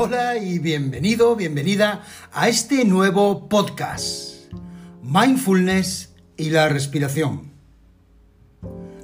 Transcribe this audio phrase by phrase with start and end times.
[0.00, 4.44] Hola y bienvenido, bienvenida a este nuevo podcast,
[5.02, 7.50] Mindfulness y la respiración.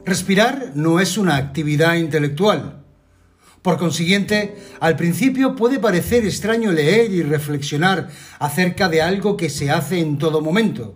[0.05, 2.85] Respirar no es una actividad intelectual.
[3.61, 8.09] Por consiguiente, al principio puede parecer extraño leer y reflexionar
[8.39, 10.95] acerca de algo que se hace en todo momento.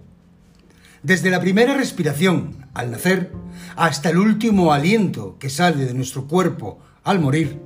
[1.03, 3.33] Desde la primera respiración, al nacer,
[3.75, 7.61] hasta el último aliento que sale de nuestro cuerpo al morir,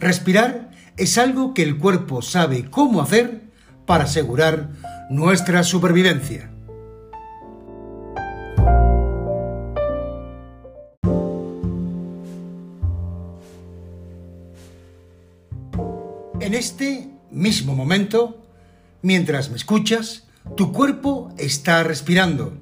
[0.00, 0.71] respirar
[1.02, 3.40] es algo que el cuerpo sabe cómo hacer
[3.86, 4.70] para asegurar
[5.10, 6.48] nuestra supervivencia.
[16.38, 18.40] En este mismo momento,
[19.02, 22.56] mientras me escuchas, tu cuerpo está respirando.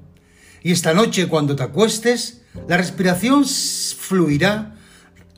[0.63, 4.77] Y esta noche cuando te acuestes, la respiración fluirá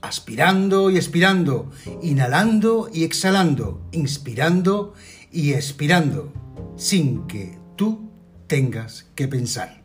[0.04, 4.94] aspirando y expirando, inhalando y exhalando, inspirando
[5.32, 6.32] y expirando,
[6.76, 8.12] sin que tú
[8.48, 9.82] tengas que pensar.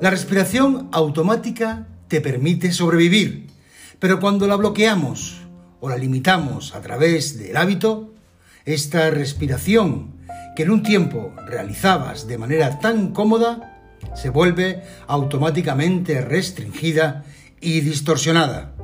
[0.00, 3.46] La respiración automática te permite sobrevivir,
[3.98, 5.40] pero cuando la bloqueamos
[5.80, 8.12] o la limitamos a través del hábito,
[8.66, 10.12] esta respiración
[10.54, 13.80] que en un tiempo realizabas de manera tan cómoda,
[14.14, 17.24] se vuelve automáticamente restringida
[17.60, 18.74] y distorsionada.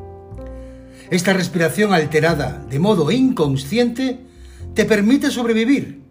[1.11, 4.21] Esta respiración alterada de modo inconsciente
[4.75, 6.03] te permite sobrevivir,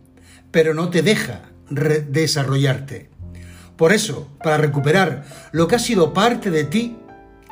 [0.51, 3.09] pero no te deja desarrollarte.
[3.75, 6.97] Por eso, para recuperar lo que ha sido parte de ti,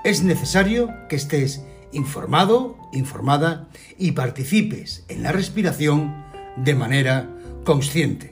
[0.04, 3.67] es necesario que estés informado, informada
[3.98, 6.23] y participes en la respiración
[6.58, 7.30] de manera
[7.64, 8.30] consciente.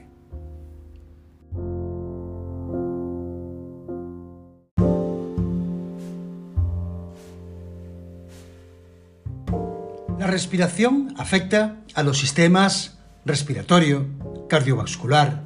[10.20, 14.06] La respiración afecta a los sistemas respiratorio,
[14.50, 15.44] cardiovascular,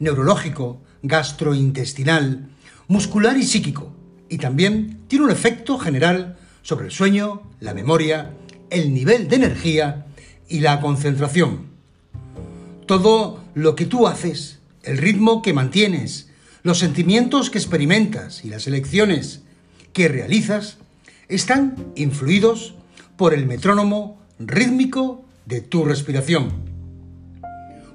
[0.00, 2.48] neurológico, gastrointestinal,
[2.88, 3.94] muscular y psíquico,
[4.28, 8.32] y también tiene un efecto general sobre el sueño, la memoria,
[8.68, 10.06] el nivel de energía
[10.48, 11.66] y la concentración.
[12.86, 16.30] Todo lo que tú haces, el ritmo que mantienes,
[16.64, 19.42] los sentimientos que experimentas y las elecciones
[19.92, 20.78] que realizas
[21.28, 22.74] están influidos
[23.16, 26.52] por el metrónomo rítmico de tu respiración.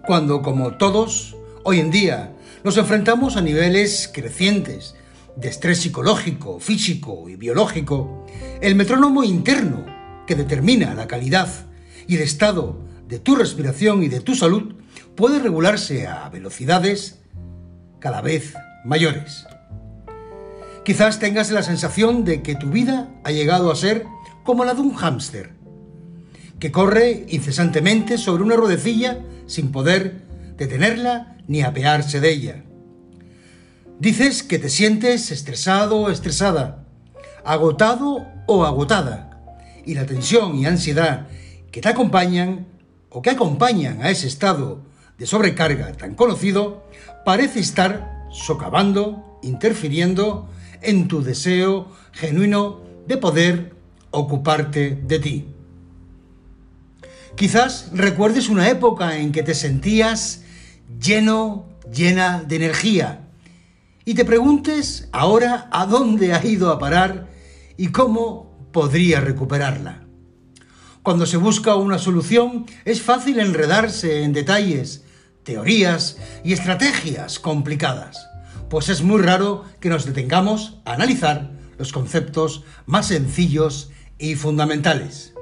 [0.06, 2.34] Cuando, como todos, hoy en día
[2.64, 4.96] nos enfrentamos a niveles crecientes
[5.36, 8.26] de estrés psicológico, físico y biológico,
[8.62, 9.86] el metrónomo interno
[10.26, 11.48] que determina la calidad
[12.08, 14.76] y el estado de tu respiración y de tu salud
[15.16, 17.20] puede regularse a velocidades
[18.00, 18.54] cada vez
[18.84, 19.46] mayores.
[20.84, 24.08] Quizás tengas la sensación de que tu vida ha llegado a ser
[24.44, 25.52] como la de un hámster,
[26.60, 30.22] que corre incesantemente sobre una ruedecilla sin poder
[30.58, 32.64] detenerla ni apearse de ella.
[34.00, 36.86] Dices que te sientes estresado o estresada,
[37.44, 39.32] agotado o agotada,
[39.86, 41.28] y la tensión y ansiedad
[41.72, 42.68] que te acompañan
[43.10, 44.84] o que acompañan a ese estado
[45.18, 46.84] de sobrecarga tan conocido
[47.26, 50.50] parece estar socavando, interfiriendo
[50.82, 53.81] en tu deseo genuino de poder
[54.12, 55.46] ocuparte de ti.
[57.36, 60.44] Quizás recuerdes una época en que te sentías
[61.00, 63.30] lleno, llena de energía
[64.06, 67.28] y te preguntes ahora a dónde ha ido a parar
[67.78, 70.06] y cómo podría recuperarla.
[71.04, 75.04] Cuando se busca una solución es fácil enredarse en detalles,
[75.44, 78.28] teorías y estrategias complicadas,
[78.70, 83.90] pues es muy raro que nos detengamos a analizar los conceptos más sencillos
[84.22, 85.34] y fundamentales.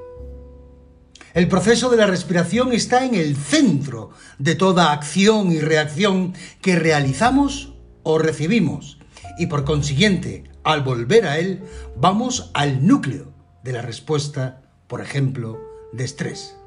[1.35, 4.09] El proceso de la respiración está en el centro
[4.40, 8.99] de toda acción y reacción que realizamos o recibimos
[9.37, 11.64] y por consiguiente, al volver a él,
[11.96, 13.34] vamos al núcleo
[13.64, 15.59] de la respuesta, por ejemplo,
[15.93, 16.58] de estrés.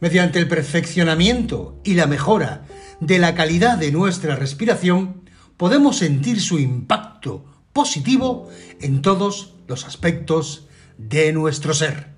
[0.00, 2.64] Mediante el perfeccionamiento y la mejora
[3.00, 5.22] de la calidad de nuestra respiración,
[5.56, 8.48] podemos sentir su impacto positivo
[8.80, 10.66] en todos los aspectos
[10.98, 12.14] de nuestro ser.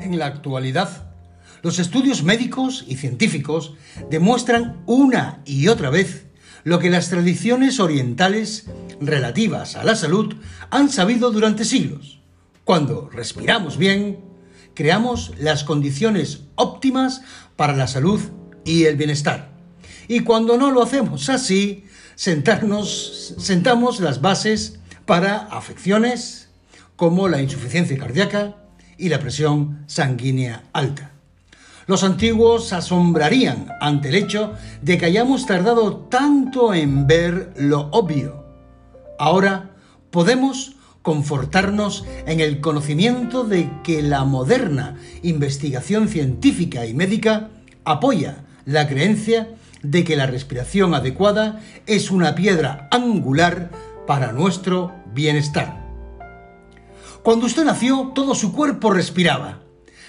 [0.00, 1.10] En la actualidad,
[1.62, 3.74] los estudios médicos y científicos
[4.08, 6.26] demuestran una y otra vez
[6.62, 8.66] lo que las tradiciones orientales
[9.00, 10.34] relativas a la salud
[10.70, 12.20] han sabido durante siglos.
[12.64, 14.20] Cuando respiramos bien,
[14.74, 17.22] creamos las condiciones óptimas
[17.56, 18.20] para la salud
[18.66, 19.48] y el bienestar.
[20.08, 21.84] Y cuando no lo hacemos así,
[22.14, 26.48] sentarnos, sentamos las bases para afecciones
[26.96, 28.56] como la insuficiencia cardíaca
[28.98, 31.12] y la presión sanguínea alta.
[31.86, 38.44] Los antiguos asombrarían ante el hecho de que hayamos tardado tanto en ver lo obvio.
[39.18, 39.70] Ahora
[40.10, 47.50] podemos confortarnos en el conocimiento de que la moderna investigación científica y médica
[47.84, 53.70] apoya la creencia de que la respiración adecuada es una piedra angular
[54.06, 55.86] para nuestro bienestar.
[57.22, 59.60] Cuando usted nació, todo su cuerpo respiraba.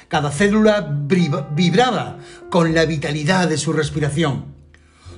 [0.08, 2.18] Cada célula vibraba
[2.50, 4.56] con la vitalidad de su respiración.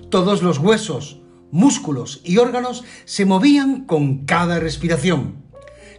[0.10, 1.22] Todos los huesos,
[1.52, 5.49] músculos y órganos se movían con cada respiración.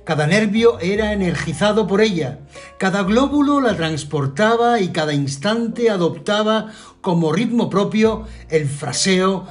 [0.05, 2.41] Cada nervio era energizado por ella,
[2.79, 9.47] cada glóbulo la transportaba y cada instante adoptaba como ritmo propio el fraseo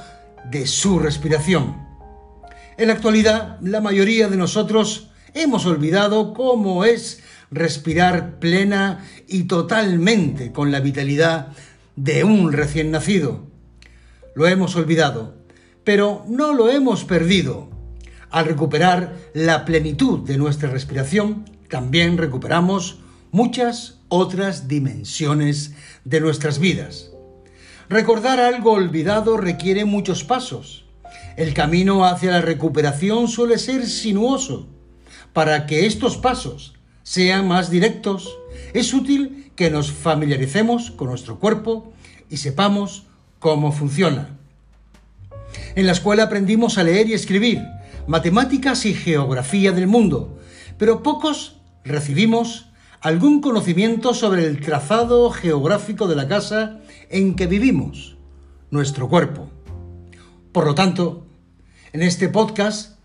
[0.50, 1.76] de su respiración.
[2.76, 10.52] En la actualidad, la mayoría de nosotros hemos olvidado cómo es respirar plena y totalmente
[10.52, 11.48] con la vitalidad
[11.96, 13.46] de un recién nacido.
[14.34, 15.34] Lo hemos olvidado,
[15.84, 17.68] pero no lo hemos perdido.
[18.30, 23.00] Al recuperar la plenitud de nuestra respiración, también recuperamos
[23.32, 25.74] muchas otras dimensiones
[26.04, 27.10] de nuestras vidas.
[27.88, 30.84] Recordar algo olvidado requiere muchos pasos.
[31.36, 34.68] El camino hacia la recuperación suele ser sinuoso.
[35.32, 38.36] Para que estos pasos sean más directos,
[38.74, 41.92] es útil que nos familiaricemos con nuestro cuerpo
[42.28, 43.06] y sepamos
[43.40, 44.38] cómo funciona.
[45.74, 47.60] En la escuela aprendimos a leer y escribir,
[48.10, 50.36] matemáticas y geografía del mundo,
[50.78, 52.66] pero pocos recibimos
[53.00, 58.16] algún conocimiento sobre el trazado geográfico de la casa en que vivimos,
[58.72, 59.48] nuestro cuerpo.
[60.50, 61.28] Por lo tanto,
[61.92, 62.98] en este podcast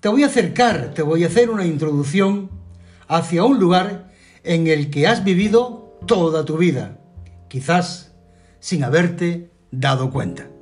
[0.00, 2.50] te voy a acercar, te voy a hacer una introducción
[3.08, 4.12] hacia un lugar
[4.42, 6.98] en el que has vivido toda tu vida,
[7.48, 8.12] quizás
[8.60, 10.53] sin haberte dado cuenta.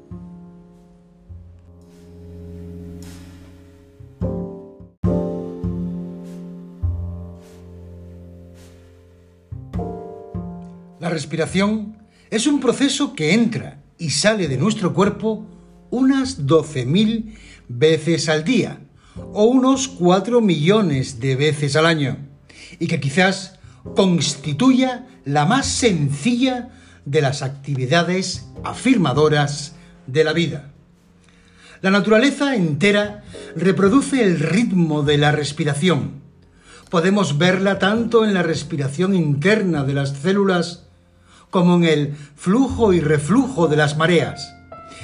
[11.12, 11.98] Respiración
[12.30, 15.46] es un proceso que entra y sale de nuestro cuerpo
[15.90, 17.34] unas 12.000
[17.68, 18.80] veces al día
[19.32, 22.18] o unos 4 millones de veces al año
[22.78, 23.58] y que quizás
[23.94, 26.70] constituya la más sencilla
[27.04, 29.74] de las actividades afirmadoras
[30.06, 30.72] de la vida.
[31.80, 33.24] La naturaleza entera
[33.56, 36.22] reproduce el ritmo de la respiración.
[36.90, 40.81] Podemos verla tanto en la respiración interna de las células
[41.52, 44.56] como en el flujo y reflujo de las mareas,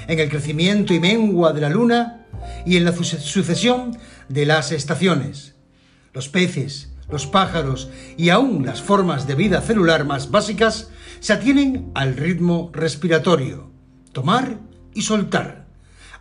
[0.08, 2.24] en el crecimiento y mengua de la luna
[2.64, 3.98] y en la sucesión
[4.30, 5.56] de las estaciones.
[6.14, 10.88] Los peces, los pájaros y aún las formas de vida celular más básicas
[11.20, 13.70] se atienen al ritmo respiratorio,
[14.12, 14.58] tomar
[14.94, 15.66] y soltar,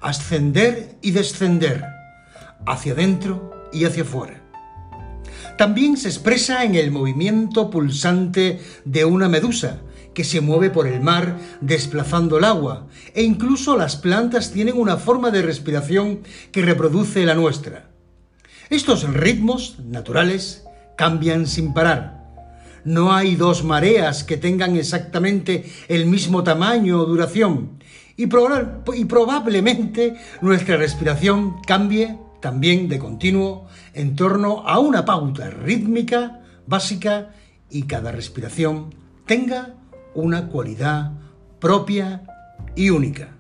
[0.02, 1.86] ascender y descender,
[2.66, 4.44] hacia adentro y hacia afuera.
[5.58, 9.80] También se expresa en el movimiento pulsante de una medusa,
[10.18, 14.98] que se mueve por el mar desplazando el agua, e incluso las plantas tienen una
[14.98, 16.22] forma de respiración
[16.52, 17.92] que reproduce la nuestra.
[18.72, 22.26] Estos ritmos naturales cambian sin parar.
[22.84, 27.78] No hay dos mareas que tengan exactamente el mismo tamaño o duración,
[28.16, 37.36] y, probablemente nuestra respiración cambie también de continuo en torno a una pauta rítmica básica
[37.70, 38.96] y cada respiración
[39.28, 39.77] tenga
[40.18, 41.12] una cualidad
[41.60, 42.24] propia
[42.76, 43.36] y única.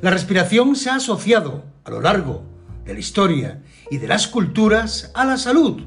[0.00, 2.42] La respiración se ha asociado a lo largo
[2.84, 5.82] de la historia y de las culturas a la salud,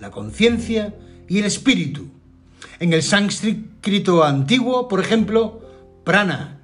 [0.00, 0.96] la conciencia
[1.28, 2.08] y el espíritu.
[2.80, 5.60] En el sánscrito antiguo, por ejemplo,
[6.02, 6.58] prana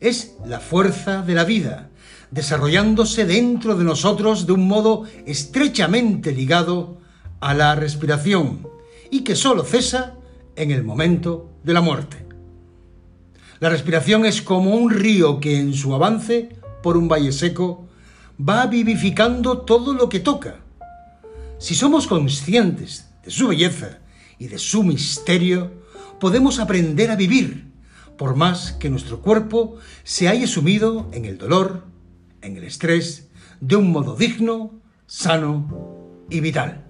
[0.00, 1.88] es la fuerza de la vida,
[2.30, 6.98] desarrollándose dentro de nosotros de un modo estrechamente ligado
[7.40, 8.68] a la respiración
[9.10, 10.17] y que solo cesa
[10.58, 12.26] en el momento de la muerte.
[13.60, 16.50] La respiración es como un río que en su avance
[16.82, 17.88] por un valle seco
[18.38, 20.60] va vivificando todo lo que toca.
[21.58, 23.98] Si somos conscientes de su belleza
[24.38, 25.72] y de su misterio,
[26.20, 27.72] podemos aprender a vivir,
[28.16, 31.84] por más que nuestro cuerpo se haya sumido en el dolor,
[32.42, 33.28] en el estrés,
[33.60, 36.87] de un modo digno, sano y vital.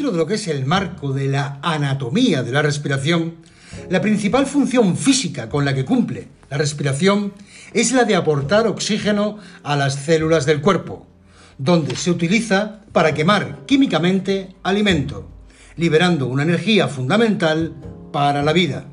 [0.00, 3.34] Dentro de lo que es el marco de la anatomía de la respiración,
[3.90, 7.34] la principal función física con la que cumple la respiración
[7.74, 11.06] es la de aportar oxígeno a las células del cuerpo,
[11.58, 15.28] donde se utiliza para quemar químicamente alimento,
[15.76, 17.74] liberando una energía fundamental
[18.10, 18.86] para la vida.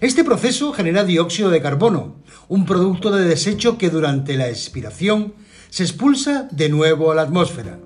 [0.00, 2.16] Este proceso genera dióxido de carbono,
[2.48, 5.34] un producto de desecho que durante la expiración
[5.68, 7.78] se expulsa de nuevo a la atmósfera.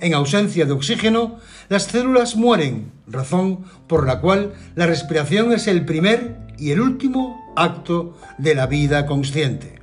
[0.00, 1.38] En ausencia de oxígeno,
[1.68, 7.52] las células mueren, razón por la cual la respiración es el primer y el último
[7.56, 9.79] acto de la vida consciente.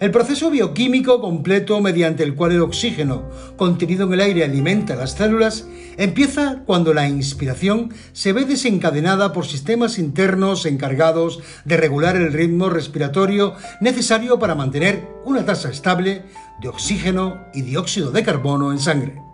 [0.00, 5.12] El proceso bioquímico completo mediante el cual el oxígeno contenido en el aire alimenta las
[5.12, 12.32] células empieza cuando la inspiración se ve desencadenada por sistemas internos encargados de regular el
[12.32, 13.52] ritmo respiratorio
[13.82, 16.22] necesario para mantener una tasa estable
[16.62, 19.29] de oxígeno y dióxido de carbono en sangre.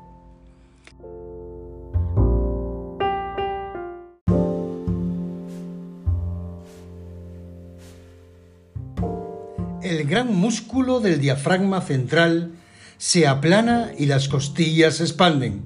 [10.06, 12.52] Gran músculo del diafragma central
[12.98, 15.62] se aplana y las costillas se expanden,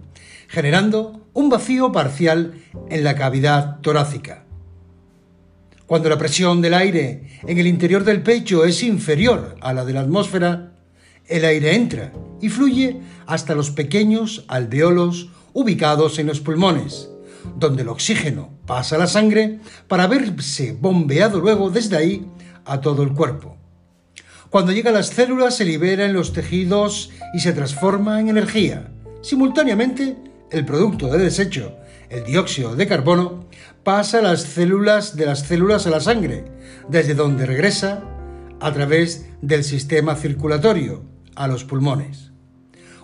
[0.48, 2.54] generando un vacío parcial
[2.88, 4.44] en la cavidad torácica.
[5.86, 9.92] Cuando la presión del aire en el interior del pecho es inferior a la de
[9.92, 10.72] la atmósfera,
[11.26, 17.10] el aire entra y fluye hasta los pequeños alveolos ubicados en los pulmones,
[17.56, 22.26] donde el oxígeno pasa a la sangre para verse bombeado luego desde ahí
[22.64, 23.59] a todo el cuerpo.
[24.50, 28.90] Cuando llega a las células se libera en los tejidos y se transforma en energía.
[29.22, 30.16] Simultáneamente,
[30.50, 31.76] el producto de desecho,
[32.08, 33.46] el dióxido de carbono,
[33.84, 36.46] pasa a las células de las células a la sangre,
[36.88, 38.02] desde donde regresa
[38.58, 41.04] a través del sistema circulatorio
[41.36, 42.32] a los pulmones.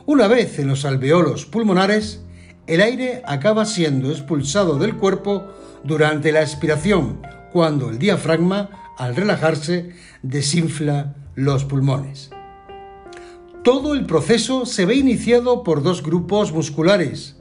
[0.04, 2.24] Una vez en los alveolos pulmonares,
[2.66, 5.46] el aire acaba siendo expulsado del cuerpo
[5.84, 7.22] durante la expiración,
[7.52, 9.90] cuando el diafragma, al relajarse,
[10.22, 12.30] desinfla los pulmones.
[13.62, 17.36] Todo el proceso se ve iniciado por dos grupos musculares,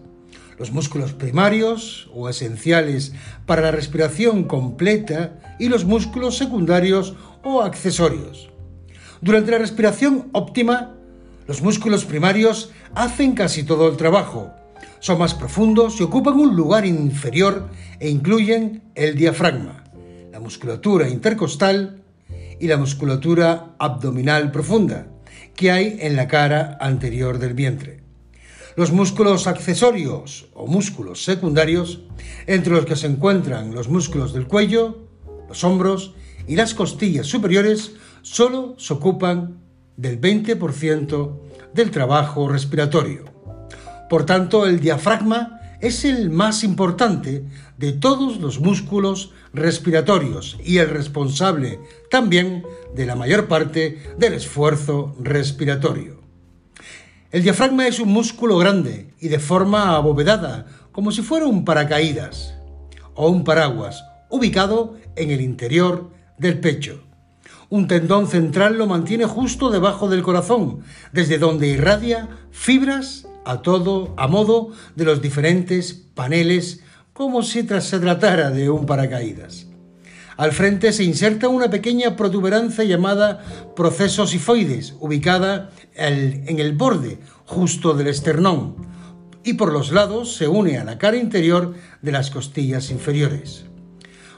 [0.60, 3.14] los músculos primarios o esenciales
[3.46, 8.50] para la respiración completa y los músculos secundarios o accesorios.
[9.22, 10.96] Durante la respiración óptima,
[11.48, 14.52] los músculos primarios hacen casi todo el trabajo.
[15.00, 19.84] Son más profundos y ocupan un lugar inferior e incluyen el diafragma,
[20.32, 22.05] la musculatura intercostal,
[22.60, 25.08] y la musculatura abdominal profunda
[25.56, 28.02] que hay en la cara anterior del vientre.
[28.76, 32.02] Los músculos accesorios o músculos secundarios,
[32.46, 35.08] entre los que se encuentran los músculos del cuello,
[35.48, 36.14] los hombros
[36.48, 39.60] y las costillas superiores, solo se ocupan
[39.96, 41.40] del 20%
[41.74, 43.24] del trabajo respiratorio.
[44.10, 47.46] Por tanto, el diafragma es el más importante
[47.78, 52.64] de todos los músculos respiratorios y el responsable también
[52.96, 56.22] de la mayor parte del esfuerzo respiratorio.
[57.32, 62.56] El diafragma es un músculo grande y de forma abovedada, como si fuera un paracaídas
[63.14, 67.04] o un paraguas, ubicado en el interior del pecho.
[67.70, 70.80] Un tendón central lo mantiene justo debajo del corazón,
[71.12, 76.82] desde donde irradia fibras a todo a modo de los diferentes paneles
[77.14, 79.68] como si se tratara de un paracaídas.
[80.38, 83.42] Al frente se inserta una pequeña protuberancia llamada
[83.76, 88.76] proceso sifoides, ubicada en el borde justo del esternón,
[89.46, 93.66] y por los lados se une a la cara interior de las costillas inferiores.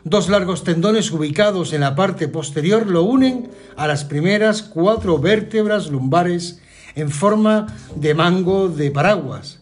[0.04, 5.90] Dos largos tendones ubicados en la parte posterior lo unen a las primeras cuatro vértebras
[5.90, 6.62] lumbares
[6.98, 9.62] en forma de mango de paraguas.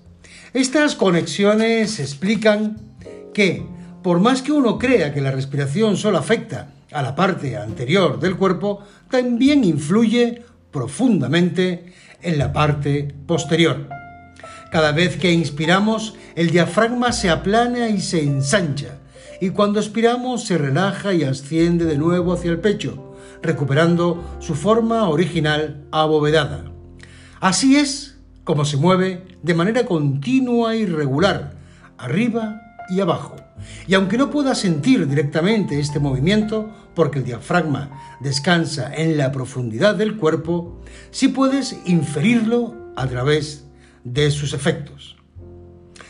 [0.53, 2.77] Estas conexiones explican
[3.33, 3.67] que,
[4.01, 8.37] por más que uno crea que la respiración solo afecta a la parte anterior del
[8.37, 13.89] cuerpo, también influye profundamente en la parte posterior.
[14.71, 18.99] Cada vez que inspiramos, el diafragma se aplana y se ensancha,
[19.41, 25.09] y cuando expiramos se relaja y asciende de nuevo hacia el pecho, recuperando su forma
[25.09, 26.74] original abovedada.
[27.45, 31.53] Así es como se mueve de manera continua y regular,
[31.95, 32.59] arriba
[32.89, 33.35] y abajo.
[33.85, 39.93] Y aunque no puedas sentir directamente este movimiento, porque el diafragma descansa en la profundidad
[39.93, 43.65] del cuerpo, sí puedes inferirlo a través
[44.03, 45.15] de sus efectos.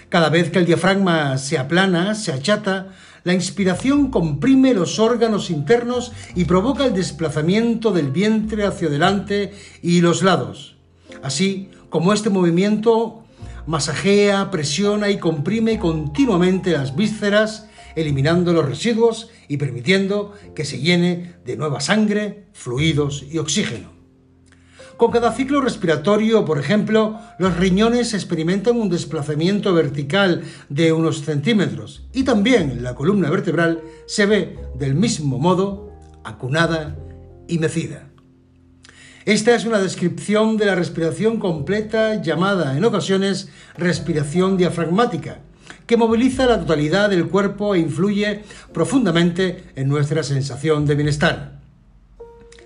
[0.08, 2.94] Cada vez que el diafragma se aplana, se achata,
[3.26, 10.00] la inspiración comprime los órganos internos y provoca el desplazamiento del vientre hacia adelante y
[10.00, 10.75] los lados.
[11.26, 13.24] Así como este movimiento
[13.66, 21.34] masajea, presiona y comprime continuamente las vísceras, eliminando los residuos y permitiendo que se llene
[21.44, 23.90] de nueva sangre, fluidos y oxígeno.
[24.98, 32.06] Con cada ciclo respiratorio, por ejemplo, los riñones experimentan un desplazamiento vertical de unos centímetros
[32.14, 35.92] y también la columna vertebral se ve del mismo modo
[36.24, 36.96] acunada
[37.48, 38.12] y mecida.
[39.26, 45.40] Esta es una descripción de la respiración completa llamada en ocasiones respiración diafragmática,
[45.88, 51.60] que moviliza la totalidad del cuerpo e influye profundamente en nuestra sensación de bienestar.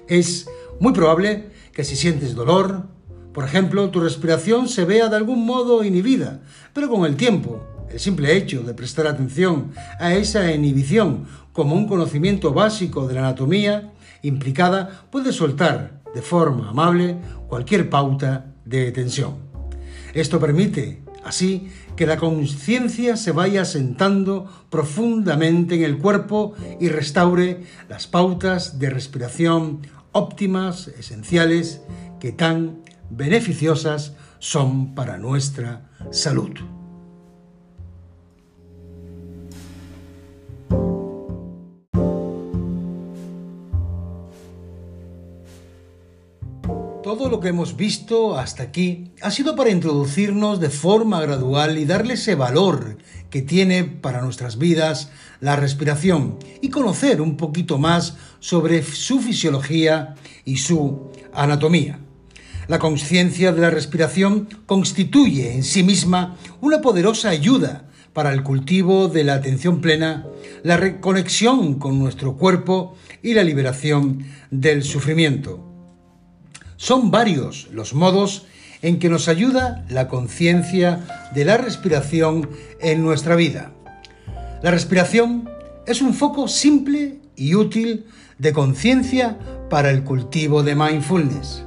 [0.09, 0.49] Es
[0.81, 2.87] muy probable que si sientes dolor,
[3.31, 6.41] por ejemplo, tu respiración se vea de algún modo inhibida,
[6.73, 11.87] pero con el tiempo, el simple hecho de prestar atención a esa inhibición como un
[11.87, 19.49] conocimiento básico de la anatomía implicada puede soltar de forma amable cualquier pauta de tensión.
[20.13, 27.63] Esto permite, así, que la conciencia se vaya asentando profundamente en el cuerpo y restaure
[27.89, 31.81] las pautas de respiración óptimas, esenciales,
[32.19, 36.78] que tan beneficiosas son para nuestra salud.
[47.09, 51.85] Todo lo que hemos visto hasta aquí ha sido para introducirnos de forma gradual y
[51.85, 52.99] darle ese valor
[53.31, 60.13] que tiene para nuestras vidas la respiración y conocer un poquito más sobre su fisiología
[60.45, 61.97] y su anatomía.
[62.67, 69.07] La conciencia de la respiración constituye en sí misma una poderosa ayuda para el cultivo
[69.07, 70.27] de la atención plena,
[70.61, 75.68] la reconexión con nuestro cuerpo y la liberación del sufrimiento.
[76.79, 78.45] Son varios los modos
[78.81, 83.73] en que nos ayuda la conciencia de la respiración en nuestra vida.
[84.63, 85.49] La respiración
[85.85, 88.05] es un foco simple y útil
[88.37, 89.37] de conciencia
[89.69, 91.65] para el cultivo de mindfulness.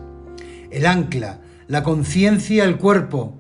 [0.71, 3.35] El ancla, la conciencia al cuerpo.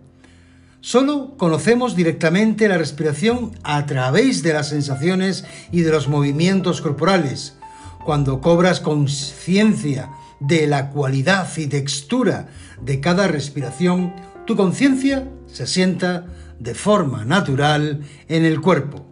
[0.83, 7.57] Solo conocemos directamente la respiración a través de las sensaciones y de los movimientos corporales.
[8.05, 10.11] Cuando cobras conciencia
[10.47, 12.49] de la cualidad y textura
[12.81, 14.15] de cada respiración,
[14.47, 16.27] tu conciencia se sienta
[16.59, 19.07] de forma natural en el cuerpo.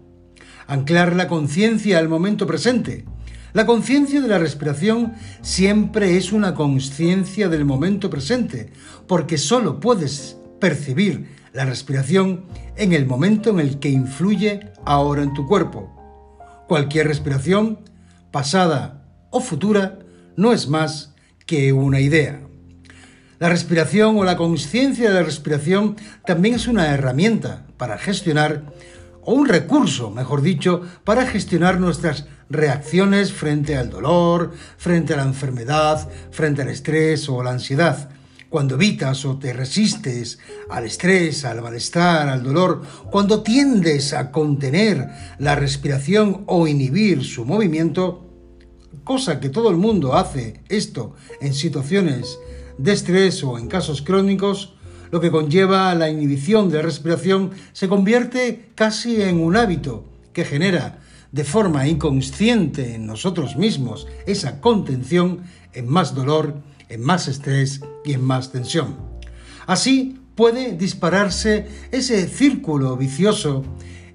[0.66, 3.04] Anclar la conciencia al momento presente.
[3.52, 8.72] La conciencia de la respiración siempre es una conciencia del momento presente,
[9.08, 12.44] porque solo puedes percibir la respiración
[12.76, 15.90] en el momento en el que influye ahora en tu cuerpo.
[16.68, 17.80] Cualquier respiración,
[18.30, 19.98] pasada o futura,
[20.36, 21.09] no es más
[21.50, 22.42] que una idea.
[23.40, 28.72] La respiración o la conciencia de la respiración también es una herramienta para gestionar,
[29.22, 35.24] o un recurso, mejor dicho, para gestionar nuestras reacciones frente al dolor, frente a la
[35.24, 38.10] enfermedad, frente al estrés o la ansiedad.
[38.48, 40.38] Cuando evitas o te resistes
[40.70, 45.08] al estrés, al malestar, al dolor, cuando tiendes a contener
[45.40, 48.29] la respiración o inhibir su movimiento,
[49.10, 52.38] cosa que todo el mundo hace esto en situaciones
[52.78, 54.74] de estrés o en casos crónicos,
[55.10, 60.44] lo que conlleva la inhibición de la respiración se convierte casi en un hábito que
[60.44, 61.00] genera
[61.32, 65.40] de forma inconsciente en nosotros mismos esa contención
[65.72, 68.96] en más dolor, en más estrés y en más tensión.
[69.66, 73.64] Así puede dispararse ese círculo vicioso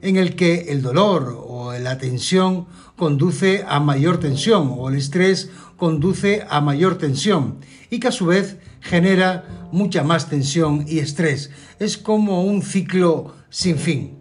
[0.02, 1.45] en el que el dolor
[1.80, 7.60] la tensión conduce a mayor tensión o el estrés conduce a mayor tensión
[7.90, 11.52] y que a su vez genera mucha más tensión y estrés.
[11.80, 14.18] Es como un ciclo sin fin.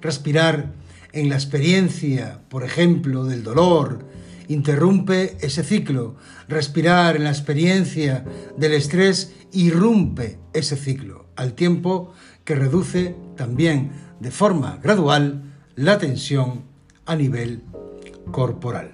[0.00, 0.74] Respirar
[1.12, 4.06] en la experiencia, por ejemplo, del dolor,
[4.48, 6.16] interrumpe ese ciclo.
[6.48, 8.24] Respirar en la experiencia
[8.56, 12.12] del estrés irrumpe ese ciclo, al tiempo
[12.44, 15.44] que reduce también de forma gradual
[15.76, 16.69] la tensión
[17.10, 17.62] a nivel
[18.30, 18.92] corporal.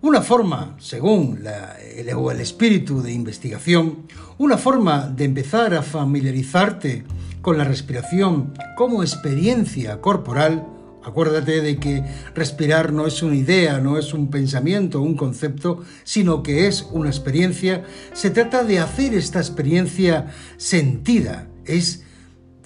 [0.00, 4.06] Una forma, según el, el espíritu de investigación,
[4.38, 7.04] una forma de empezar a familiarizarte
[7.42, 10.66] con la respiración como experiencia corporal,
[11.02, 16.44] acuérdate de que respirar no es una idea, no es un pensamiento, un concepto, sino
[16.44, 22.04] que es una experiencia, se trata de hacer esta experiencia sentida, es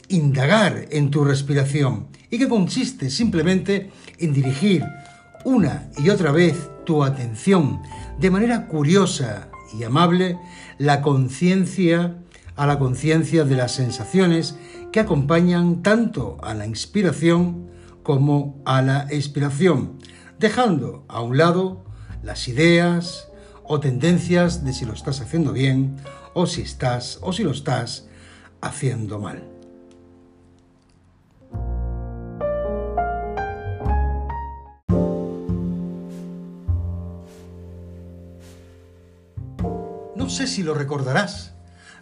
[0.08, 4.84] indagar en tu respiración y que consiste simplemente en dirigir
[5.44, 7.80] una y otra vez tu atención
[8.18, 9.48] de manera curiosa
[9.78, 10.38] y amable
[10.78, 12.16] la conciencia
[12.56, 14.56] a la conciencia de las sensaciones
[14.92, 17.68] que acompañan tanto a la inspiración
[18.02, 19.98] como a la expiración,
[20.38, 21.84] dejando a un lado
[22.22, 23.28] las ideas
[23.64, 25.96] o tendencias de si lo estás haciendo bien
[26.34, 28.06] o si estás o si lo estás
[28.60, 29.53] haciendo mal.
[40.24, 41.52] No sé si lo recordarás,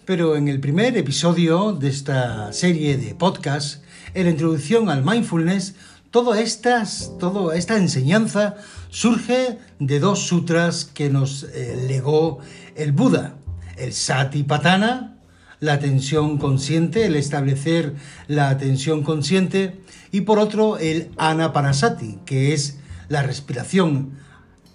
[0.04, 3.82] pero en el primer episodio de esta serie de podcast,
[4.14, 5.74] en la introducción al mindfulness,
[6.12, 8.54] toda, esta enseñanza
[8.90, 12.38] surge de dos sutras que nos eh, legó
[12.76, 13.34] el Buda,
[13.76, 15.16] el Satipatthana,
[15.58, 17.96] la atención consciente, el establecer
[18.28, 19.80] la atención consciente,
[20.12, 24.12] y por otro el Anapanasati, que es la respiración,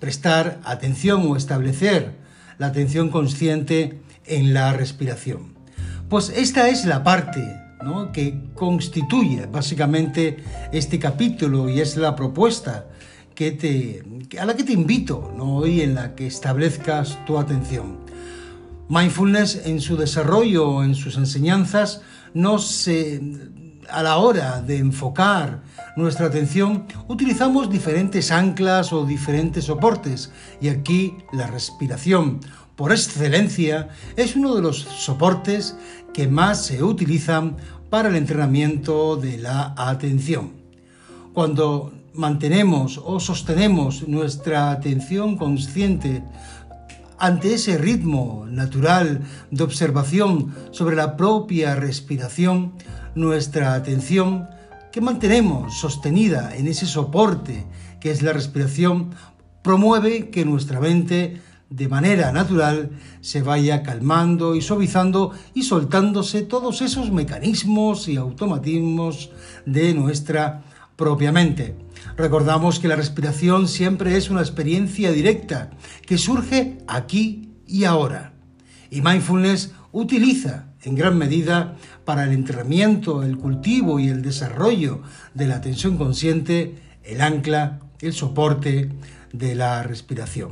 [0.01, 2.26] prestar atención o establecer
[2.58, 5.56] la atención consciente en la respiración.
[6.10, 7.43] Pues esta es la parte
[8.12, 10.38] que constituye básicamente
[10.72, 12.88] este capítulo y es la propuesta
[13.36, 14.04] que te,
[14.39, 18.00] a la que te invito hoy en la que establezcas tu atención.
[18.89, 22.02] Mindfulness en su desarrollo, en sus enseñanzas,
[22.34, 23.22] no se,
[23.89, 25.62] a la hora de enfocar
[25.95, 32.39] nuestra atención utilizamos diferentes anclas o diferentes soportes y aquí la respiración
[32.78, 35.76] por excelencia, es uno de los soportes
[36.13, 37.58] que más se utilizan
[37.89, 40.52] para el entrenamiento de la atención.
[41.34, 46.23] Cuando mantenemos o sostenemos nuestra atención consciente
[47.17, 52.73] ante ese ritmo natural de observación sobre la propia respiración,
[53.17, 54.47] nuestra atención
[54.91, 57.65] que mantenemos sostenida en ese soporte
[57.99, 59.10] que es la respiración,
[59.63, 66.82] promueve que nuestra mente de manera natural se vaya calmando y suavizando y soltándose todos
[66.82, 69.32] esos mecanismos y automatismos
[69.65, 70.63] de nuestra
[70.95, 71.75] propia mente.
[72.15, 75.71] Recordamos que la respiración siempre es una experiencia directa
[76.06, 78.34] que surge aquí y ahora.
[78.89, 85.02] Y mindfulness utiliza en gran medida para el entrenamiento, el cultivo y el desarrollo
[85.34, 88.89] de la atención consciente el ancla, el soporte
[89.34, 90.52] de la respiración.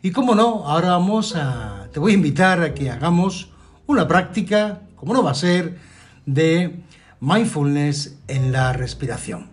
[0.00, 3.50] Y como no, ahora vamos a, te voy a invitar a que hagamos
[3.86, 5.78] una práctica, como no va a ser,
[6.24, 6.80] de
[7.20, 9.48] mindfulness en la respiración.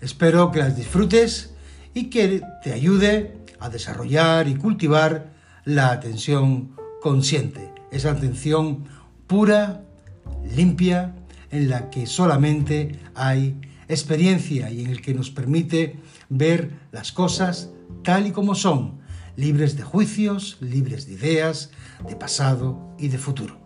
[0.00, 1.54] Espero que las disfrutes
[1.94, 5.32] y que te ayude a desarrollar y cultivar
[5.64, 8.84] la atención consciente, esa atención
[9.26, 9.82] pura,
[10.54, 11.14] limpia,
[11.50, 15.96] en la que solamente hay experiencia y en el que nos permite
[16.28, 17.70] ver las cosas
[18.02, 19.00] tal y como son,
[19.36, 21.70] libres de juicios, libres de ideas,
[22.06, 23.58] de pasado y de futuro.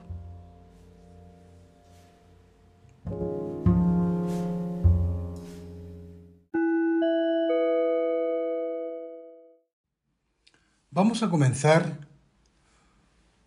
[10.92, 12.08] Vamos a comenzar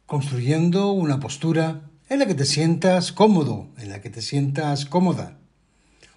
[0.05, 5.37] construyendo una postura en la que te sientas cómodo, en la que te sientas cómoda.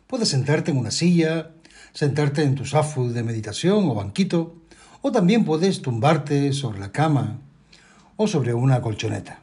[0.06, 1.50] Puedes sentarte en una silla,
[1.92, 4.56] sentarte en tu safu de meditación o banquito,
[5.02, 7.38] o también puedes tumbarte sobre la cama
[8.16, 9.42] o sobre una colchoneta.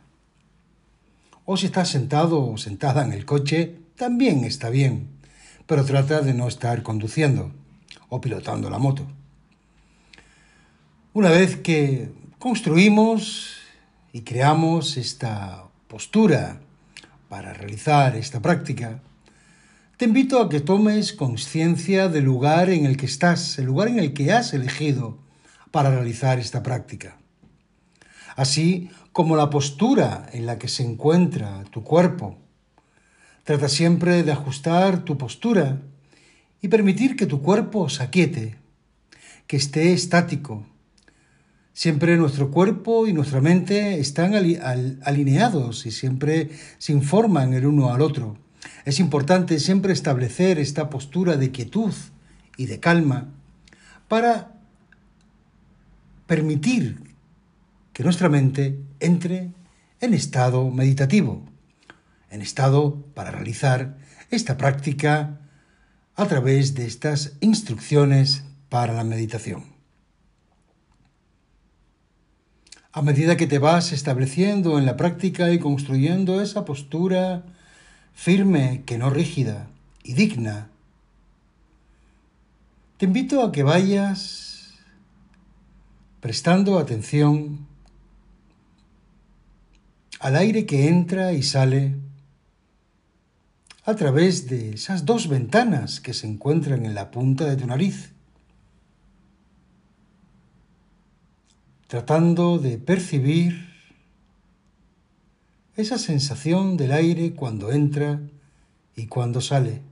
[1.46, 5.08] O si estás sentado o sentada en el coche, también está bien,
[5.66, 7.52] pero trata de no estar conduciendo
[8.10, 9.08] o pilotando la moto.
[11.14, 13.58] Una vez que construimos
[14.12, 16.60] y creamos esta postura
[17.30, 19.00] para realizar esta práctica,
[19.96, 24.00] te invito a que tomes conciencia del lugar en el que estás, el lugar en
[24.00, 25.20] el que has elegido
[25.70, 27.20] para realizar esta práctica.
[28.36, 32.40] Así como la postura en la que se encuentra tu cuerpo.
[33.44, 35.80] Trata siempre de ajustar tu postura
[36.60, 38.58] y permitir que tu cuerpo se aquiete,
[39.46, 40.66] que esté estático.
[41.74, 48.02] Siempre nuestro cuerpo y nuestra mente están alineados y siempre se informan el uno al
[48.02, 48.38] otro.
[48.86, 51.94] Es importante siempre establecer esta postura de quietud
[52.58, 53.30] y de calma
[54.08, 54.52] para
[56.28, 57.16] permitir
[57.92, 59.52] que nuestra mente entre
[60.00, 61.44] en estado meditativo,
[62.30, 63.98] en estado para realizar
[64.30, 65.40] esta práctica
[66.16, 69.73] a través de estas instrucciones para la meditación.
[72.96, 77.44] A medida que te vas estableciendo en la práctica y construyendo esa postura
[78.14, 79.68] firme, que no rígida
[80.04, 80.70] y digna,
[82.98, 84.76] te invito a que vayas
[86.20, 87.66] prestando atención
[90.20, 91.96] al aire que entra y sale,
[93.86, 98.14] a través de esas dos ventanas que se encuentran en la punta de tu nariz,
[101.94, 103.70] tratando de percibir
[105.76, 108.20] esa sensación del aire cuando entra
[108.96, 109.84] y cuando sale.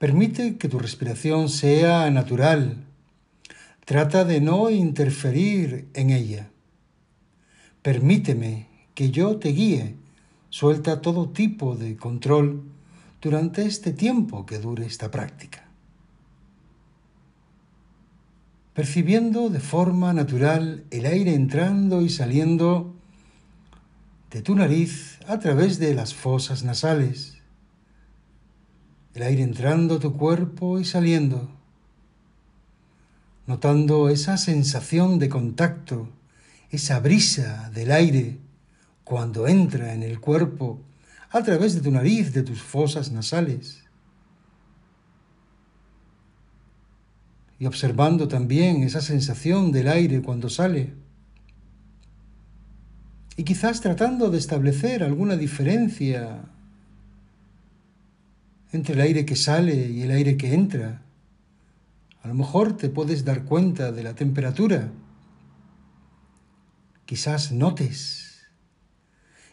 [0.00, 2.84] Permite que tu respiración sea natural.
[3.84, 6.50] Trata de no interferir en ella.
[7.82, 9.94] Permíteme que yo te guíe.
[10.50, 12.64] Suelta todo tipo de control
[13.22, 15.65] durante este tiempo que dure esta práctica.
[18.76, 22.94] Percibiendo de forma natural el aire entrando y saliendo
[24.30, 27.38] de tu nariz a través de las fosas nasales
[29.14, 31.48] el aire entrando a tu cuerpo y saliendo,
[33.46, 36.10] notando esa sensación de contacto,
[36.70, 38.36] esa brisa del aire
[39.04, 40.82] cuando entra en el cuerpo
[41.30, 43.85] a través de tu nariz, de tus fosas nasales.
[47.58, 50.94] Y observando también esa sensación del aire cuando sale.
[53.36, 56.44] Y quizás tratando de establecer alguna diferencia
[58.72, 61.02] entre el aire que sale y el aire que entra.
[62.22, 64.90] A lo mejor te puedes dar cuenta de la temperatura.
[67.04, 68.46] Quizás notes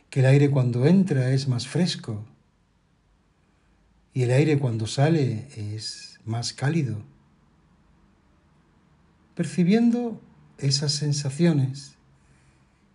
[0.10, 2.26] que el aire cuando entra es más fresco
[4.14, 7.13] y el aire cuando sale es más cálido.
[9.36, 10.22] Percibiendo
[10.58, 11.96] esas sensaciones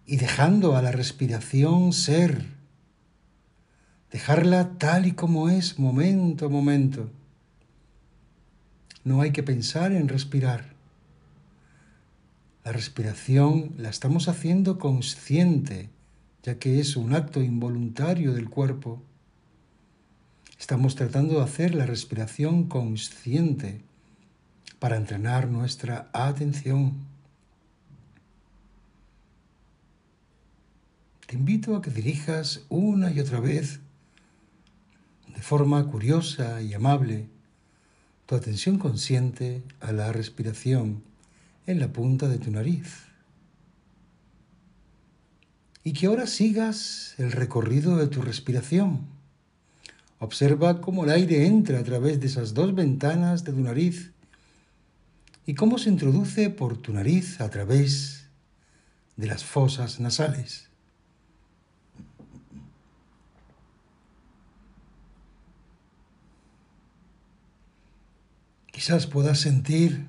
[0.06, 2.58] y dejando a la respiración ser
[4.10, 7.10] dejarla tal y como es, momento a momento.
[9.04, 10.74] No hay que pensar en respirar.
[12.64, 15.90] La respiración la estamos haciendo consciente,
[16.42, 19.02] ya que es un acto involuntario del cuerpo.
[20.58, 23.82] Estamos tratando de hacer la respiración consciente
[24.78, 27.06] para entrenar nuestra atención.
[31.26, 33.80] Te invito a que dirijas una y otra vez
[35.34, 37.28] de forma curiosa y amable
[38.26, 41.02] tu atención consciente a la respiración
[41.66, 43.04] en la punta de tu nariz.
[45.84, 49.06] Y que ahora sigas el recorrido de tu respiración.
[50.18, 54.12] Observa cómo el aire entra a través de esas dos ventanas de tu nariz
[55.48, 58.28] y cómo se introduce por tu nariz a través
[59.16, 60.68] de las fosas nasales.
[68.70, 70.06] Quizás puedas sentir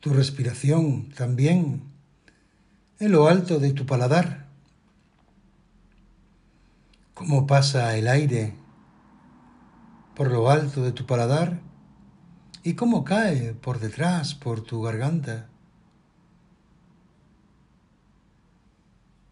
[0.00, 1.84] tu respiración también
[2.98, 4.48] en lo alto de tu paladar.
[7.14, 8.54] Cómo pasa el aire
[10.16, 11.67] por lo alto de tu paladar
[12.68, 15.48] y cómo cae por detrás, por tu garganta,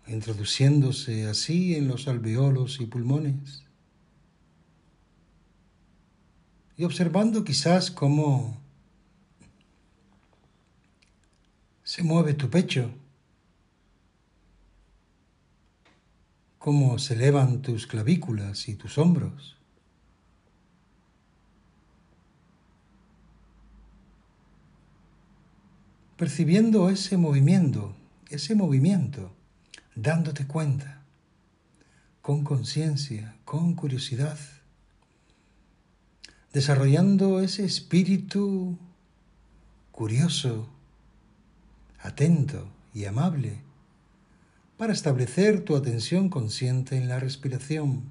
[0.06, 3.66] introduciéndose así en los alveolos y pulmones.
[6.76, 8.60] y observando quizás cómo
[11.82, 12.90] se mueve tu pecho,
[16.58, 19.55] cómo se elevan tus clavículas y tus hombros.
[26.16, 27.94] Percibiendo ese movimiento,
[28.30, 29.32] ese movimiento,
[29.94, 31.02] dándote cuenta,
[32.22, 34.38] con conciencia, con curiosidad
[36.56, 38.78] desarrollando ese espíritu
[39.92, 40.66] curioso,
[42.00, 43.58] atento y amable
[44.78, 48.04] para establecer tu atención consciente en la respiración.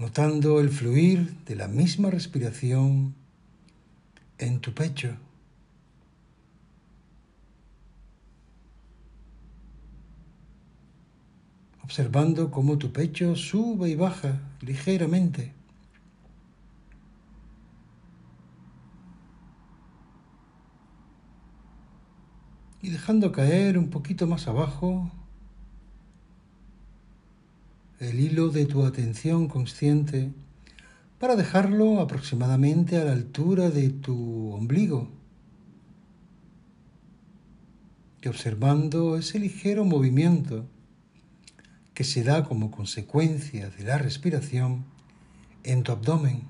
[0.00, 3.14] Notando el fluir de la misma respiración
[4.38, 5.14] en tu pecho.
[11.82, 15.52] observando cómo tu pecho sube y baja ligeramente.
[22.80, 25.10] Y dejando caer un poquito más abajo
[28.00, 30.32] el hilo de tu atención consciente
[31.18, 35.10] para dejarlo aproximadamente a la altura de tu ombligo.
[38.22, 40.66] Y observando ese ligero movimiento
[41.92, 44.86] que se da como consecuencia de la respiración
[45.62, 46.44] en tu abdomen.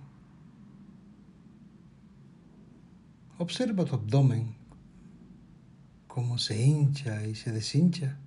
[3.38, 4.54] Observa tu abdomen
[6.06, 8.19] cómo se hincha y se deshincha,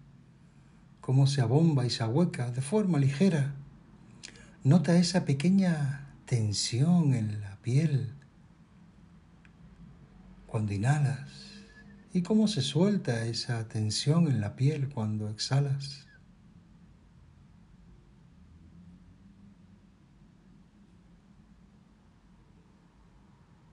[1.04, 3.54] cómo se abomba y se ahueca de forma ligera.
[4.64, 8.14] Nota esa pequeña tensión en la piel
[10.48, 11.30] cuando inhalas
[12.14, 16.08] y cómo se suelta esa tensión en la piel cuando exhalas.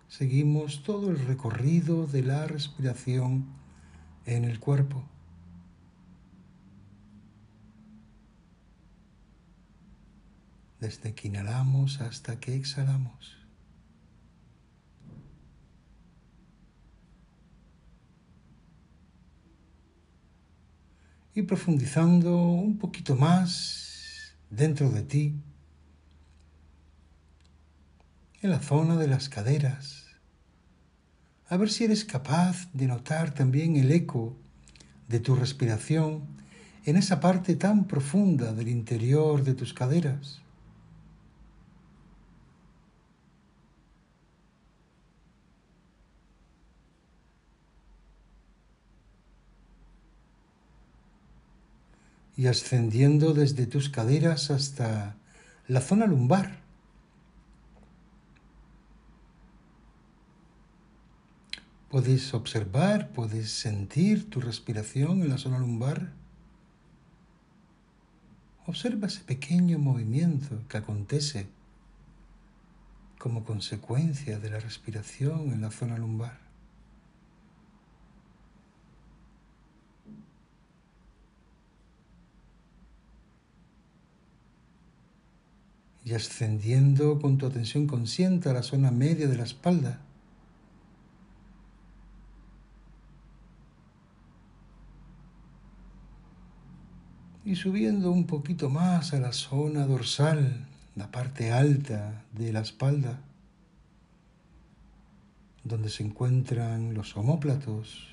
[0.09, 3.47] Seguimos todo el recorrido de la respiración
[4.27, 5.05] en el cuerpo.
[10.81, 13.41] Desde que inhalamos hasta que exhalamos.
[21.35, 25.35] y profundizando un poquito más dentro de ti,
[28.43, 30.07] en la zona de las caderas,
[31.49, 34.37] a ver si eres capaz de notar también el eco
[35.09, 36.23] de tu respiración
[36.85, 40.41] en esa parte tan profunda del interior de tus caderas.
[52.41, 55.15] Y ascendiendo desde tus caderas hasta
[55.69, 56.61] la zona lumbar.
[61.91, 66.15] Puedes observar, puedes sentir tu respiración en la zona lumbar.
[68.65, 71.47] Observa ese pequeño movimiento que acontece
[73.19, 76.40] como consecuencia de la respiración en la zona lumbar.
[86.05, 90.01] Y ascendiendo con tu atención consciente a la zona media de la espalda.
[97.45, 103.21] Y subiendo un poquito más a la zona dorsal, la parte alta de la espalda,
[105.65, 108.09] donde se encuentran los homóplatos.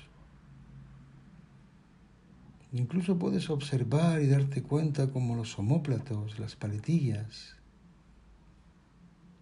[2.72, 7.57] Incluso puedes observar y darte cuenta como los homóplatos, las paletillas,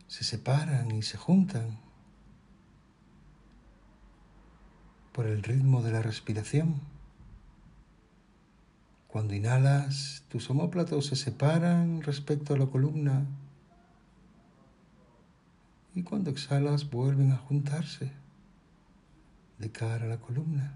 [0.09, 1.79] se separan y se juntan
[5.13, 6.81] por el ritmo de la respiración.
[9.09, 13.27] Cuando inhalas, tus homóplatos se separan respecto a la columna
[15.95, 18.13] y cuando exhalas vuelven a juntarse
[19.59, 20.75] de cara a la columna.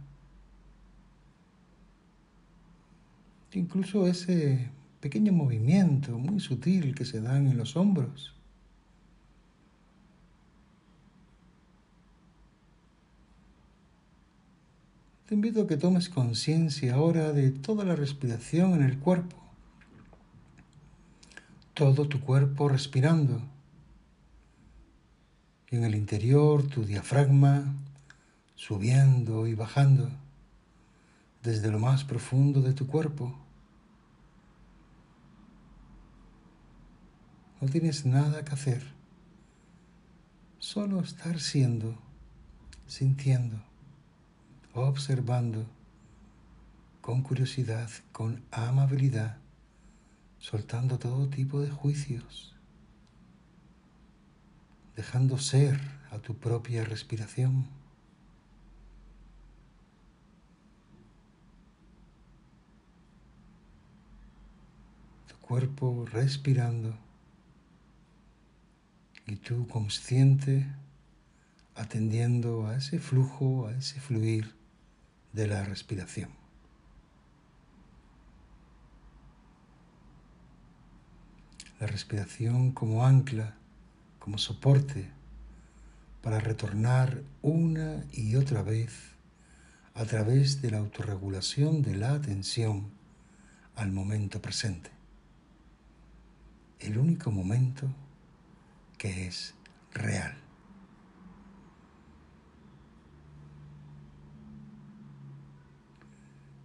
[3.52, 8.39] Incluso ese pequeño movimiento muy sutil que se dan en los hombros
[15.30, 19.36] Te invito a que tomes conciencia ahora de toda la respiración en el cuerpo.
[21.72, 23.40] Todo tu cuerpo respirando.
[25.70, 27.76] Y en el interior tu diafragma
[28.56, 30.10] subiendo y bajando
[31.44, 33.32] desde lo más profundo de tu cuerpo.
[37.60, 38.82] No tienes nada que hacer,
[40.58, 41.94] solo estar siendo,
[42.88, 43.69] sintiendo
[44.74, 45.66] observando
[47.00, 49.38] con curiosidad, con amabilidad,
[50.38, 52.54] soltando todo tipo de juicios,
[54.94, 55.80] dejando ser
[56.10, 57.66] a tu propia respiración.
[65.26, 66.94] Tu cuerpo respirando
[69.26, 70.66] y tú consciente
[71.74, 74.59] atendiendo a ese flujo, a ese fluir
[75.32, 76.30] de la respiración.
[81.78, 83.54] La respiración como ancla,
[84.18, 85.10] como soporte
[86.22, 88.92] para retornar una y otra vez
[89.94, 92.90] a través de la autorregulación de la atención
[93.76, 94.90] al momento presente.
[96.78, 97.88] El único momento
[98.98, 99.54] que es
[99.92, 100.39] real.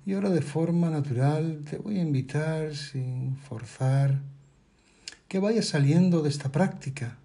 [0.06, 4.20] Y ahora de forma natural te voy a invitar sin forzar
[5.28, 7.18] que vayas saliendo de esta práctica,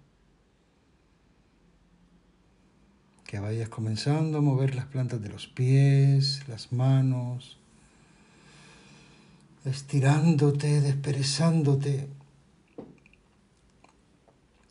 [3.25, 7.57] que vayas comenzando a mover las plantas de los pies, las manos,
[9.63, 12.07] estirándote, desperezándote,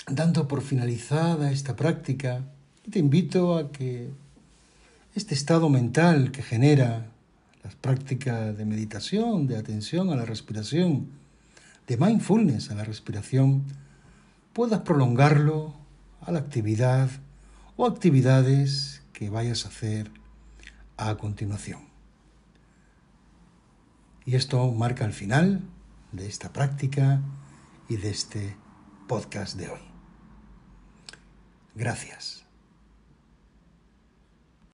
[0.08, 2.42] dando por finalizada esta práctica.
[2.84, 4.10] Y te invito a que
[5.14, 7.09] este estado mental que genera
[7.62, 11.08] las prácticas de meditación, de atención a la respiración,
[11.86, 13.64] de mindfulness a la respiración,
[14.52, 15.74] puedas prolongarlo
[16.20, 17.10] a la actividad
[17.76, 20.10] o actividades que vayas a hacer
[20.96, 21.80] a continuación.
[24.24, 25.62] Y esto marca el final
[26.12, 27.20] de esta práctica
[27.88, 28.56] y de este
[29.08, 29.80] podcast de hoy.
[31.74, 32.49] Gracias.